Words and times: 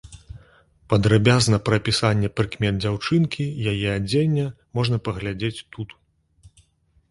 Падрабязна 0.93 1.59
пра 1.67 1.77
апісанне 1.81 2.31
прыкмет 2.37 2.79
дзяўчынкі, 2.81 3.43
яе 3.75 3.93
адзення 3.99 4.47
можна 4.79 4.95
паглядзець 5.09 5.55
тут. 5.73 5.89